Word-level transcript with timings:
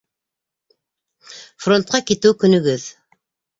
Фронтҡа 1.67 2.01
китеү 2.09 2.39
көнөгөҙ? 2.47 2.91